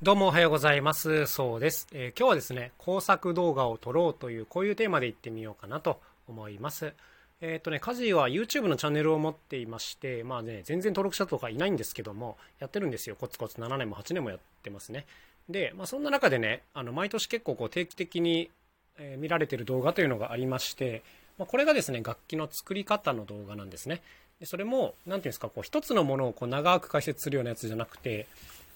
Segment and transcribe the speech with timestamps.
[0.00, 1.26] どうもおはようございます。
[1.26, 1.88] そうです。
[1.90, 6.92] えー、今日はですね、工作動画を撮ろうという、こういうテーマでいってみようかなと思います。
[7.40, 13.16] えっ、ー、とね、家事は YouTube のチャンネルを持っていまして、まあね、全然登録者とかいないんですけども、やってるんですよ。
[13.16, 15.04] コツコツ7年も8年もやってますね。
[15.48, 18.52] で、まあそんな中でね、あの、毎年結構こう定期的に、
[19.00, 21.02] え、見られてる動画というのがありまして、
[21.38, 24.00] まあ、これがですね、楽器の作り方の動画なんですね。
[24.38, 28.28] でそれも、何ていうんですか、こう一つのものをこう長く解説するようなやつじゃなくて、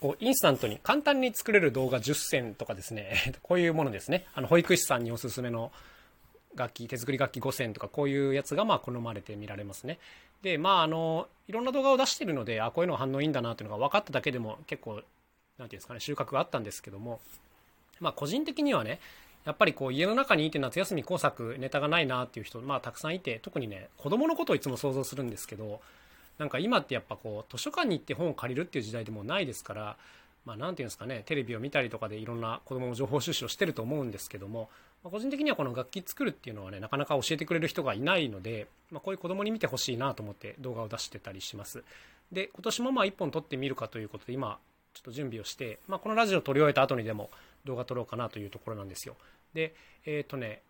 [0.02, 4.26] こうインスタントに簡単に作れる動画10選とかですね、 こういうものですね。
[4.34, 5.70] あの保育士さんにおすすめの
[6.56, 10.00] 楽器、手作り楽器5選とかこういうやつがまあ好まれて見られますね。
[10.42, 15.04] で、まああの、いろんな動画を出してるので、あ、こういうの反応いいんだなっていうのが分かっただけでも結構、なんてい
[15.62, 17.20] うんですかね、収穫があったんですけども、
[18.00, 18.98] まあ個人的にはね、
[19.44, 25.80] やっぱりこう家の中にいて夏休み工作ネタがないなっていう人、まあたくさんいて、特にね、子供のことをいつも想像するんですけど、
[26.38, 29.96] なんか今ってやっぱこう図書館に行って本を借りるっていう時代でもないですから
[30.44, 34.70] まあ、ていうんですかね、テレビを見たりとかでいろんな子供の情報収集をしてると思うんですけども、
[35.04, 41.84] ま、個人的にはこの楽器作るっていうのはね、なかなか教えてくれる人がいないので、まあ、こういう子供に見てほしいなと思って動画を出してたりします。
[42.32, 44.58] で、今年もまあ1本撮ってみるかということで、今、
[44.94, 47.30] ちょっと準備をして、まあ、このラジオを撮り終えた後にでも
[47.64, 49.16] 動画撮ろうかなというところなんですよ。
[49.54, 49.74] で、
[50.04, 50.62] えっ、ー、とね、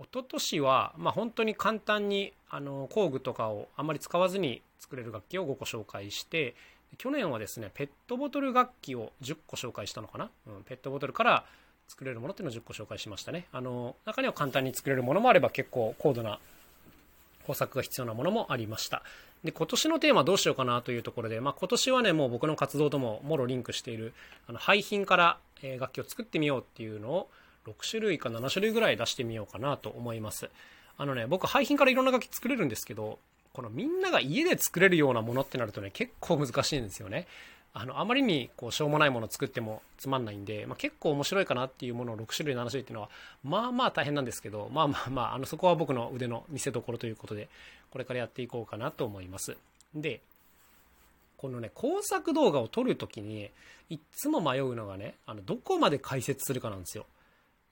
[0.00, 6.54] 一昨年は、まあ、本当に簡単にあの工具とかをあまり使わずに作れる楽器を5個紹介して
[6.98, 11.44] 去年はですねペットボトル楽器を10個紹介したのかな、うん、ペットボトルから
[11.88, 13.46] 作れるものっていうのを10個紹介しましたね。
[13.52, 16.38] あの中には簡単に作れるものもあれば結構高度な
[17.46, 19.02] 工作が必要なものもありました。
[19.42, 24.14] で今年のテーマどうしようかなというところで、まあ、今年はねもう僕の活動とももろリンクしている
[24.48, 25.38] あの廃品から、
[25.78, 27.30] 楽器を作ってみようっていうのを
[27.66, 30.50] 6種類か7種類ぐらい出してみようかなと思います
[30.96, 33.18] あのね僕廃品からいろんな楽器作れるんですけど
[33.54, 37.28] このみんなが家で作れるようなものってなるとね、結構難しいんですよね。
[37.72, 43.10] あの、あまりにこう、しょうもないものを作ってもつまんないんで、まあ、結構面白いかなっていうものを6種類、7種類っていうのは、
[43.44, 47.48] まあまあ大変なんですけど、まあまあまあ、あの、そこは僕の腕の見せ所ということで、
[47.90, 49.56] これからやっていこうかなと思います。
[49.94, 50.20] で、
[51.36, 53.50] このね、工作動画を撮るときに、
[53.88, 57.06] いっつも迷うのがね、あの、どこまで解説するかなんですよ。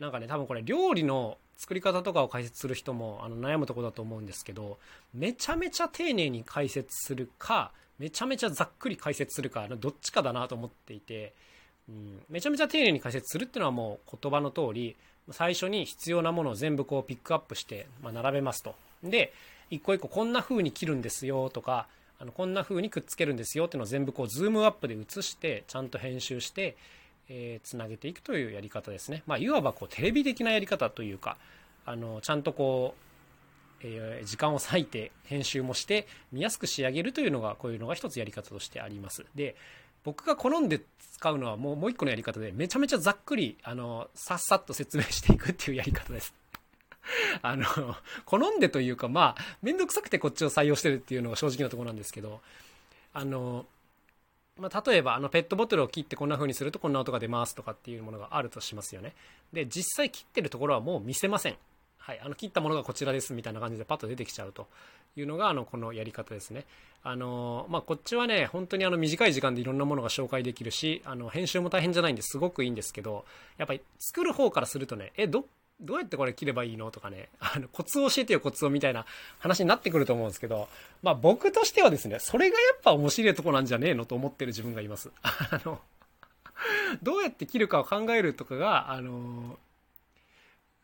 [0.02, 4.78] なんかね、多分これ料理の作り方とかを解説する人もあの悩むとこだと思うんですけど、
[5.14, 7.70] めちゃめちゃ丁寧に解説するか、
[8.00, 11.34] めちゃめちゃざっくり解説するか、どっちかだなと思っていて、
[11.88, 14.96] うん、めちゃめちゃ丁寧に解説するっていうのはもう言葉の通り、
[15.30, 18.74] 最初に必要なものを全部こうピックアップして、ま、並べますと。
[19.04, 19.32] で、
[19.70, 21.86] 一個一個こんな風に切るんですよとか、
[22.18, 26.76] あのこんな風にくっつけるんですよっていうのを全部こうズームアップで映して、ちゃんと編集して、
[27.28, 29.22] えー、つなげていくというやり方ですね。
[29.26, 31.36] まあ、いわばこうテレビ的なやり方というか、
[31.84, 32.94] あのちゃんとこ
[33.82, 39.24] う、えー、時間を割いて編集もして見やすく仕上げるというのがこういうのが一つやり方としてあります。
[39.34, 39.56] で
[40.04, 40.80] 僕が好んで
[41.12, 46.34] 使うのはもうもう一個のやり方でめちゃめちゃざっくりあのさっさっと説明していくっていうやり方です。
[47.42, 47.64] あの
[48.24, 52.40] 好んでというかまあ面倒くさくてこっちを採用してるっていうのが正直なところなんですけど
[53.12, 53.66] あの
[54.58, 59.14] まあ、例えばあのペットボトルを切ってこんな風にするとこんな音が出ますとかっていうものがあるとしますよね。
[59.52, 61.56] で、実際切ってるところはもう見せません。
[61.98, 64.66] はい、あの切ったものがこちらですみたいな感じでパッと出てきちゃうと
[65.16, 66.64] いうのがあのこのやり方ですね。
[67.04, 73.24] あのまあ、こっちはね本当にあの短い時間でいろんなものが紹介できるしあの編集も大変じゃないんですごくいいんですけど
[73.56, 75.44] やっぱり作る方からするとねえどっ
[75.82, 79.04] どうやってこれ切ればいいのとかね、 あの、コツを教えてよ、コツをみたいな
[79.38, 80.68] 話になってくると思うんですけど、
[81.02, 85.10] まあ僕としてはですね、それがやっぱ面白いとこなんじゃねえのと思ってる自分がいます。
[85.22, 85.80] あの、
[87.02, 89.58] どうやって切るかを考えるとかが、あの、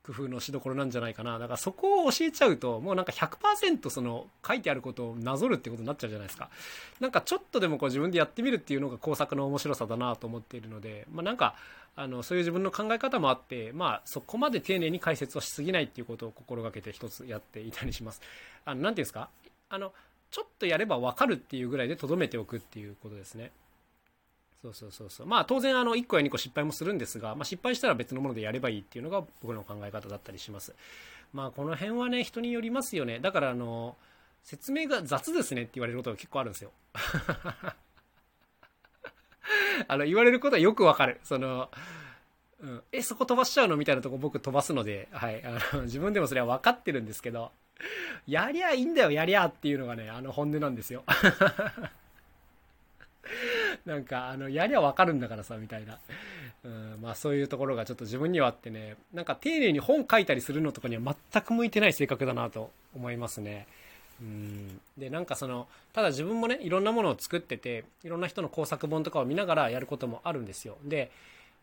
[0.08, 1.38] 工夫のしどころなんじゃないかな。
[1.38, 6.48] だからそこを教えちゃうと、もうなんか100%その書いてあることをなぞるってことになっちゃうじゃないですか。
[6.98, 11.54] なんかちょっとでもこう自分でやってみるっていうのが工作の面白さだなと思っているので、まあなんか、
[12.00, 18.20] あの、そういう自分の考え方もあって、まあそこまで丁寧に解説をしすぎないっていうことを心がけて一つやっていたりします。
[18.64, 19.28] あの、なんていうんですか？
[19.68, 19.92] あの、
[20.30, 23.50] ちょっとやればわかるっていうぐらいで留めておくっていうことですね。
[24.62, 25.26] そうそうそうそう。
[25.26, 30.74] まあ当然あの1個や2個失敗もするんですが、まあ、失敗したら別のものでやればいいっていうのが僕の考え方だったりします。
[31.32, 33.18] まあこの辺はね人によりますよね。
[33.18, 33.96] だからあの
[34.44, 36.70] 説明が雑ですねって言われることが結構あるんですよ。
[39.86, 41.20] あの言われることはよくわかる。
[41.22, 41.70] その
[42.60, 43.76] うん、え、そこ飛ばしちゃうの？
[43.76, 47.52] みたいなとこ僕飛ばすので、はい、あの 自分でもそれは分かってるんですけど、
[48.26, 51.04] やりゃいいんだよ、やりゃっていうのがね、あの本音なんですよ。
[53.86, 55.98] なんか、あの、やりゃわかるんだからさ、みたいな。
[56.64, 63.68] うん、まあそういうところがちょっと自分にはあってね、なんか丁寧に本書いたりするのとかには全く向いてない性格だなと思いますね。
[64.20, 71.10] うんでなんかそのただ自分もねいろんなものを作ってていろんな人の工作本とかを見ながらやることもあるんですよで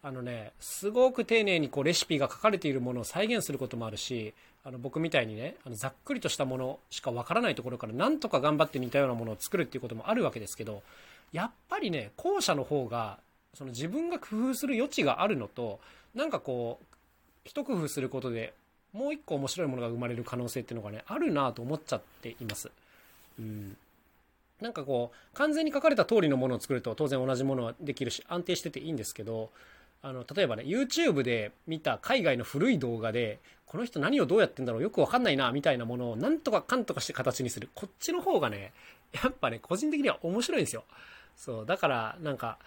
[0.06, 10.84] あのねすごく丁寧にこうレシピが書かれているものを再現することもあるしあの僕みたいにねあのざっくりとしたものしかわからないところからなんとか頑張って似たようなものを作るっていうこともあるわけですけど
[11.32, 13.18] やっぱりね後者の方が
[13.56, 15.80] その自分が工夫する余地があるのと
[16.14, 16.86] なんかこう
[17.44, 18.54] 一工夫することで
[18.94, 22.70] もう一個面白いものが生まれる可能性っていうのがねあるなと思っちゃっています。
[23.40, 23.76] うん
[24.62, 29.50] なんかこう完全に書かれた通りのものを作ると当然同じものはできるし安定してていいんですけど
[30.06, 38.72] あの例えばね YouTube で見た海外の古い動画でこの人何をどうやってんだろうよくわかんないなみたいなものをなんとかかんとかして形にするこっちの方がね
[39.14, 40.84] やっぱね個人的には面白いんですよ
[41.36, 42.60] そうだからなんか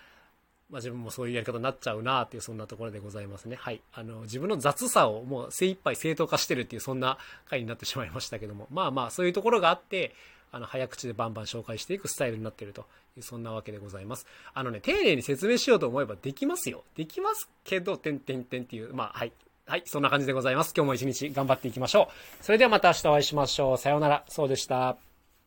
[0.71, 3.57] まあ、自分もそういうやり方になっちゃうなっていうそんなところでございますね。
[3.57, 3.81] はい。
[3.95, 7.17] あの、自分の雑さをもう精一杯正当化してるっていうそんな
[7.49, 10.15] 回になってしまいましたけども、まあまあそういうところがあって、
[10.53, 12.83] あの、早口でバンバン紹介していくスタイルになっていると
[13.17, 14.27] いう、そんなわけでございます。
[14.55, 16.85] あのね、丁寧に説明しようと思えばできますよ。
[16.97, 19.33] できますけど、てんてんてんっていう、まあ、はい。
[19.67, 20.73] はい、そんな感じでございます。
[20.75, 22.11] 今日も一日頑張っていきましょ
[22.41, 22.45] う。
[22.45, 23.79] それではまた明日お会いしましょう。
[23.79, 24.25] さようなら。
[24.29, 25.08] そうでした。